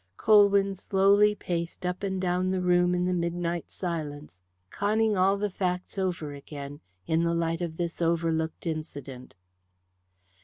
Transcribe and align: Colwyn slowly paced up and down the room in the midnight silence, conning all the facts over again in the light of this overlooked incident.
Colwyn 0.17 0.73
slowly 0.73 1.35
paced 1.35 1.85
up 1.85 2.01
and 2.01 2.19
down 2.19 2.49
the 2.49 2.59
room 2.59 2.95
in 2.95 3.05
the 3.05 3.13
midnight 3.13 3.69
silence, 3.69 4.39
conning 4.71 5.15
all 5.15 5.37
the 5.37 5.51
facts 5.51 5.95
over 5.95 6.33
again 6.33 6.79
in 7.05 7.23
the 7.23 7.35
light 7.35 7.61
of 7.61 7.77
this 7.77 8.01
overlooked 8.01 8.65
incident. 8.65 9.35